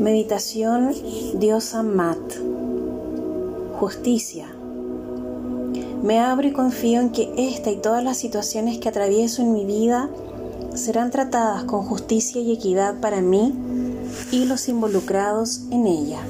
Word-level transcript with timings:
Meditación 0.00 0.92
Diosa 1.34 1.82
Mat. 1.82 2.18
Justicia. 3.78 4.48
Me 6.02 6.18
abro 6.18 6.48
y 6.48 6.52
confío 6.52 7.00
en 7.00 7.10
que 7.10 7.32
esta 7.36 7.70
y 7.70 7.76
todas 7.76 8.02
las 8.02 8.16
situaciones 8.16 8.78
que 8.78 8.88
atravieso 8.88 9.42
en 9.42 9.52
mi 9.52 9.64
vida 9.64 10.10
serán 10.74 11.10
tratadas 11.10 11.64
con 11.64 11.82
justicia 11.82 12.40
y 12.40 12.52
equidad 12.52 13.00
para 13.00 13.20
mí 13.20 13.54
y 14.32 14.46
los 14.46 14.68
involucrados 14.68 15.62
en 15.70 15.86
ella. 15.86 16.20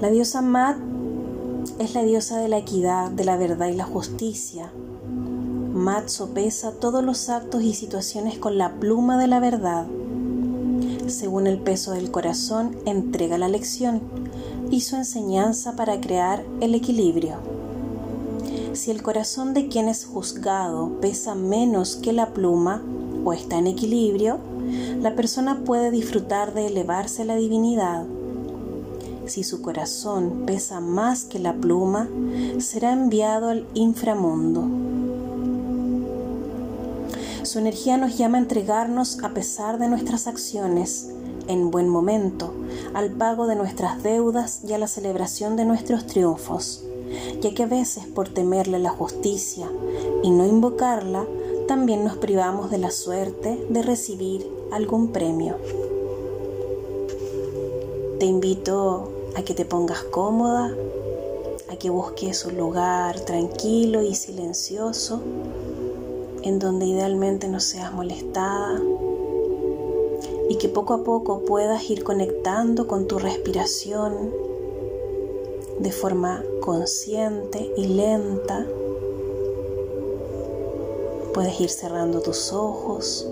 La 0.00 0.10
diosa 0.10 0.40
Mat 0.40 0.76
es 1.78 1.94
la 1.94 2.02
diosa 2.02 2.38
de 2.38 2.48
la 2.48 2.58
equidad, 2.58 3.10
de 3.10 3.24
la 3.24 3.36
verdad 3.36 3.68
y 3.68 3.74
la 3.74 3.84
justicia. 3.84 4.72
Mat 5.72 6.08
sopesa 6.08 6.72
todos 6.72 7.02
los 7.02 7.28
actos 7.28 7.62
y 7.62 7.74
situaciones 7.74 8.38
con 8.38 8.56
la 8.56 8.74
pluma 8.74 9.18
de 9.18 9.26
la 9.26 9.40
verdad 9.40 9.86
según 11.12 11.46
el 11.46 11.58
peso 11.58 11.92
del 11.92 12.10
corazón, 12.10 12.76
entrega 12.86 13.38
la 13.38 13.48
lección 13.48 14.00
y 14.70 14.80
su 14.80 14.96
enseñanza 14.96 15.76
para 15.76 16.00
crear 16.00 16.44
el 16.60 16.74
equilibrio. 16.74 17.36
Si 18.72 18.90
el 18.90 19.02
corazón 19.02 19.52
de 19.54 19.68
quien 19.68 19.88
es 19.88 20.06
juzgado 20.06 21.00
pesa 21.00 21.34
menos 21.34 21.96
que 21.96 22.12
la 22.12 22.32
pluma 22.32 22.82
o 23.24 23.32
está 23.32 23.58
en 23.58 23.66
equilibrio, 23.66 24.38
la 25.00 25.14
persona 25.14 25.60
puede 25.64 25.90
disfrutar 25.90 26.54
de 26.54 26.66
elevarse 26.66 27.22
a 27.22 27.26
la 27.26 27.36
divinidad. 27.36 28.06
Si 29.26 29.44
su 29.44 29.62
corazón 29.62 30.44
pesa 30.46 30.80
más 30.80 31.24
que 31.24 31.38
la 31.38 31.54
pluma, 31.54 32.08
será 32.58 32.92
enviado 32.92 33.48
al 33.48 33.66
inframundo. 33.74 34.66
Su 37.52 37.58
energía 37.58 37.98
nos 37.98 38.16
llama 38.16 38.38
a 38.38 38.40
entregarnos 38.40 39.22
a 39.22 39.34
pesar 39.34 39.78
de 39.78 39.86
nuestras 39.86 40.26
acciones, 40.26 41.10
en 41.48 41.70
buen 41.70 41.86
momento, 41.86 42.54
al 42.94 43.10
pago 43.10 43.46
de 43.46 43.56
nuestras 43.56 44.02
deudas 44.02 44.62
y 44.66 44.72
a 44.72 44.78
la 44.78 44.86
celebración 44.86 45.54
de 45.56 45.66
nuestros 45.66 46.06
triunfos, 46.06 46.82
ya 47.42 47.52
que 47.52 47.64
a 47.64 47.66
veces 47.66 48.06
por 48.06 48.30
temerle 48.30 48.78
la 48.78 48.88
justicia 48.88 49.70
y 50.22 50.30
no 50.30 50.46
invocarla, 50.46 51.26
también 51.68 52.04
nos 52.04 52.16
privamos 52.16 52.70
de 52.70 52.78
la 52.78 52.90
suerte 52.90 53.62
de 53.68 53.82
recibir 53.82 54.50
algún 54.72 55.08
premio. 55.08 55.58
Te 58.18 58.24
invito 58.24 59.12
a 59.36 59.42
que 59.42 59.52
te 59.52 59.66
pongas 59.66 60.04
cómoda, 60.04 60.74
a 61.70 61.76
que 61.76 61.90
busques 61.90 62.46
un 62.46 62.56
lugar 62.56 63.20
tranquilo 63.20 64.00
y 64.00 64.14
silencioso 64.14 65.20
en 66.42 66.58
donde 66.58 66.86
idealmente 66.86 67.48
no 67.48 67.60
seas 67.60 67.92
molestada 67.92 68.80
y 70.48 70.56
que 70.56 70.68
poco 70.68 70.94
a 70.94 71.04
poco 71.04 71.44
puedas 71.44 71.88
ir 71.88 72.04
conectando 72.04 72.86
con 72.86 73.06
tu 73.06 73.18
respiración 73.18 74.32
de 75.78 75.92
forma 75.92 76.44
consciente 76.60 77.72
y 77.76 77.86
lenta. 77.86 78.66
Puedes 81.32 81.60
ir 81.60 81.70
cerrando 81.70 82.20
tus 82.20 82.52
ojos 82.52 83.26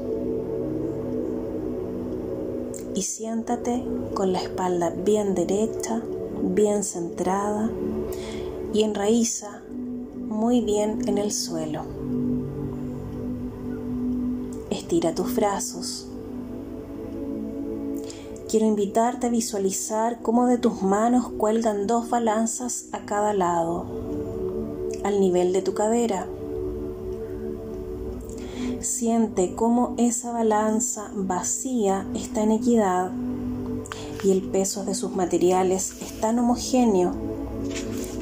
y 2.94 3.02
siéntate 3.02 3.84
con 4.14 4.32
la 4.32 4.40
espalda 4.40 4.90
bien 4.90 5.34
derecha, 5.34 6.02
bien 6.42 6.82
centrada 6.82 7.70
y 8.72 8.82
enraiza 8.82 9.62
muy 10.16 10.60
bien 10.60 11.06
en 11.06 11.18
el 11.18 11.32
suelo. 11.32 11.99
Estira 14.90 15.14
tus 15.14 15.36
brazos. 15.36 16.08
Quiero 18.48 18.66
invitarte 18.66 19.28
a 19.28 19.30
visualizar 19.30 20.20
cómo 20.20 20.46
de 20.46 20.58
tus 20.58 20.82
manos 20.82 21.28
cuelgan 21.28 21.86
dos 21.86 22.10
balanzas 22.10 22.86
a 22.90 23.06
cada 23.06 23.32
lado, 23.32 23.86
al 25.04 25.20
nivel 25.20 25.52
de 25.52 25.62
tu 25.62 25.74
cadera. 25.74 26.26
Siente 28.80 29.54
cómo 29.54 29.94
esa 29.96 30.32
balanza 30.32 31.12
vacía 31.14 32.04
está 32.16 32.42
en 32.42 32.50
equidad 32.50 33.12
y 34.24 34.32
el 34.32 34.42
peso 34.42 34.84
de 34.84 34.96
sus 34.96 35.14
materiales 35.14 35.94
es 36.02 36.20
tan 36.20 36.36
homogéneo 36.40 37.12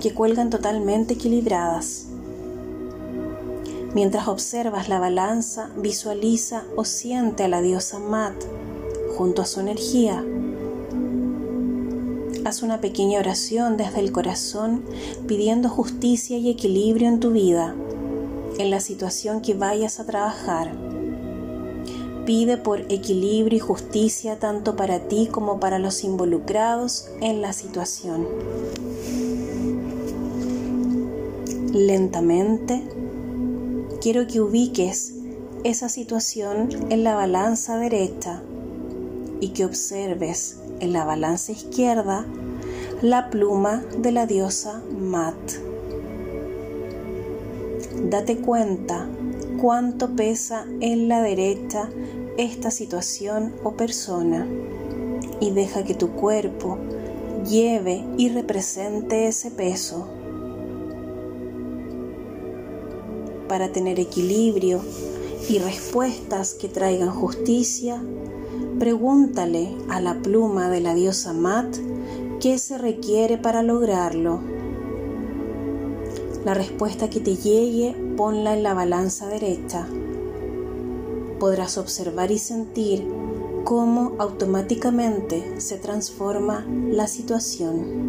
que 0.02 0.12
cuelgan 0.12 0.50
totalmente 0.50 1.14
equilibradas. 1.14 2.08
Mientras 3.94 4.28
observas 4.28 4.88
la 4.88 4.98
balanza, 4.98 5.70
visualiza 5.76 6.64
o 6.76 6.84
siente 6.84 7.44
a 7.44 7.48
la 7.48 7.62
diosa 7.62 7.98
Mat 7.98 8.34
junto 9.16 9.42
a 9.42 9.46
su 9.46 9.60
energía. 9.60 10.24
Haz 12.44 12.62
una 12.62 12.80
pequeña 12.80 13.18
oración 13.18 13.76
desde 13.76 14.00
el 14.00 14.12
corazón 14.12 14.84
pidiendo 15.26 15.68
justicia 15.68 16.36
y 16.38 16.50
equilibrio 16.50 17.08
en 17.08 17.18
tu 17.18 17.30
vida, 17.32 17.74
en 18.58 18.70
la 18.70 18.80
situación 18.80 19.40
que 19.40 19.54
vayas 19.54 20.00
a 20.00 20.06
trabajar. 20.06 20.72
Pide 22.26 22.58
por 22.58 22.80
equilibrio 22.92 23.56
y 23.56 23.60
justicia 23.60 24.38
tanto 24.38 24.76
para 24.76 25.08
ti 25.08 25.28
como 25.32 25.60
para 25.60 25.78
los 25.78 26.04
involucrados 26.04 27.08
en 27.22 27.40
la 27.40 27.54
situación. 27.54 28.26
Lentamente, 31.72 32.82
quiero 34.00 34.26
que 34.26 34.40
ubiques 34.40 35.14
esa 35.64 35.88
situación 35.88 36.68
en 36.90 37.02
la 37.02 37.14
balanza 37.16 37.78
derecha 37.78 38.42
y 39.40 39.48
que 39.48 39.64
observes 39.64 40.58
en 40.80 40.92
la 40.92 41.04
balanza 41.04 41.52
izquierda 41.52 42.24
la 43.02 43.30
pluma 43.30 43.82
de 43.98 44.12
la 44.12 44.26
diosa 44.26 44.82
Mat. 44.96 45.34
Date 48.04 48.38
cuenta 48.38 49.08
cuánto 49.60 50.14
pesa 50.14 50.64
en 50.80 51.08
la 51.08 51.20
derecha 51.20 51.88
esta 52.36 52.70
situación 52.70 53.54
o 53.64 53.72
persona 53.72 54.46
y 55.40 55.50
deja 55.50 55.84
que 55.84 55.94
tu 55.94 56.10
cuerpo 56.10 56.78
lleve 57.48 58.04
y 58.16 58.28
represente 58.28 59.26
ese 59.26 59.50
peso 59.50 60.08
para 63.48 63.72
tener 63.72 63.98
equilibrio 63.98 64.80
y 65.48 65.58
respuestas 65.58 66.54
que 66.54 66.68
traigan 66.68 67.10
justicia, 67.10 68.02
pregúntale 68.78 69.74
a 69.88 70.00
la 70.00 70.20
pluma 70.20 70.68
de 70.68 70.80
la 70.80 70.94
diosa 70.94 71.32
Mat 71.32 71.76
qué 72.40 72.58
se 72.58 72.78
requiere 72.78 73.38
para 73.38 73.62
lograrlo. 73.62 74.40
La 76.44 76.54
respuesta 76.54 77.10
que 77.10 77.20
te 77.20 77.36
llegue, 77.36 77.94
ponla 78.16 78.54
en 78.54 78.62
la 78.62 78.74
balanza 78.74 79.26
derecha. 79.28 79.86
Podrás 81.40 81.78
observar 81.78 82.30
y 82.30 82.38
sentir 82.38 83.06
cómo 83.64 84.14
automáticamente 84.18 85.60
se 85.60 85.76
transforma 85.76 86.64
la 86.66 87.06
situación. 87.06 88.08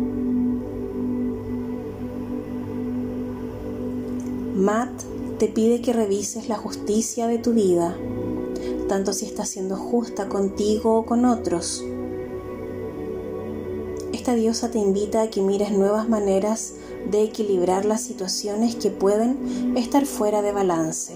Mat 4.56 4.90
te 5.40 5.48
pide 5.48 5.82
que 5.82 5.94
revises 5.94 6.50
la 6.50 6.58
justicia 6.58 7.26
de 7.28 7.38
tu 7.38 7.54
vida, 7.54 7.96
tanto 8.90 9.14
si 9.14 9.26
está 9.26 9.46
siendo 9.46 9.78
justa 9.78 10.28
contigo 10.28 10.98
o 10.98 11.06
con 11.06 11.24
otros. 11.24 11.82
Esta 14.12 14.36
diosa 14.36 14.70
te 14.70 14.80
invita 14.80 15.22
a 15.22 15.30
que 15.30 15.42
mires 15.42 15.72
nuevas 15.72 16.10
maneras 16.10 16.74
de 17.10 17.24
equilibrar 17.24 17.86
las 17.86 18.02
situaciones 18.02 18.76
que 18.76 18.92
pueden 18.92 19.78
estar 19.78 20.06
fuera 20.06 20.42
de 20.42 20.52
balance. 20.52 21.14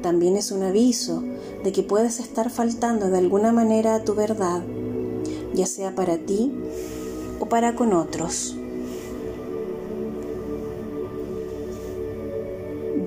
También 0.00 0.36
es 0.36 0.52
un 0.52 0.62
aviso 0.62 1.24
de 1.64 1.72
que 1.72 1.82
puedes 1.82 2.20
estar 2.20 2.50
faltando 2.50 3.10
de 3.10 3.18
alguna 3.18 3.50
manera 3.50 3.96
a 3.96 4.04
tu 4.04 4.14
verdad, 4.14 4.62
ya 5.54 5.66
sea 5.66 5.96
para 5.96 6.18
ti 6.18 6.54
o 7.40 7.46
para 7.46 7.74
con 7.74 7.94
otros. 7.94 8.59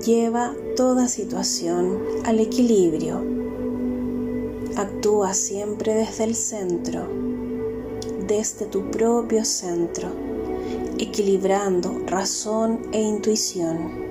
Lleva 0.04 0.54
toda 0.76 1.08
situación 1.08 1.98
al 2.24 2.38
equilibrio. 2.38 3.22
Actúa 4.76 5.32
siempre 5.32 5.94
desde 5.94 6.24
el 6.24 6.34
centro, 6.34 7.08
desde 8.26 8.66
tu 8.66 8.90
propio 8.90 9.44
centro, 9.44 10.08
equilibrando 10.98 12.02
razón 12.06 12.80
e 12.92 13.00
intuición. 13.00 14.04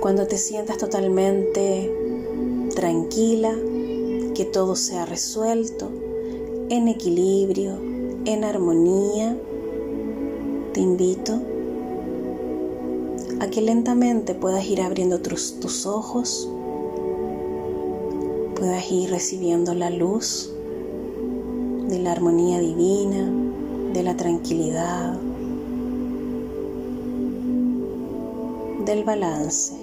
Cuando 0.00 0.26
te 0.26 0.36
sientas 0.36 0.78
totalmente 0.78 1.94
tranquila, 2.74 3.54
que 4.34 4.44
todo 4.44 4.74
sea 4.74 5.06
resuelto, 5.06 5.90
en 6.70 6.88
equilibrio, 6.88 7.78
en 8.24 8.42
armonía, 8.42 9.36
te 10.72 10.80
invito 10.80 11.53
a 13.44 13.50
que 13.50 13.60
lentamente 13.60 14.34
puedas 14.34 14.64
ir 14.64 14.80
abriendo 14.80 15.20
tus, 15.20 15.60
tus 15.60 15.84
ojos 15.84 16.48
puedas 18.56 18.90
ir 18.90 19.10
recibiendo 19.10 19.74
la 19.74 19.90
luz 19.90 20.50
de 21.88 21.98
la 21.98 22.12
armonía 22.12 22.58
divina, 22.60 23.30
de 23.92 24.02
la 24.02 24.16
tranquilidad, 24.16 25.18
del 28.86 29.04
balance. 29.04 29.74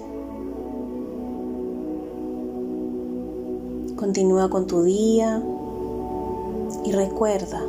Continúa 3.94 4.50
con 4.50 4.66
tu 4.66 4.82
día 4.82 5.40
y 6.84 6.90
recuerda 6.90 7.62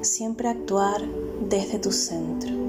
siempre 0.00 0.48
actuar 0.48 1.00
desde 1.48 1.78
tu 1.78 1.92
centro. 1.92 2.59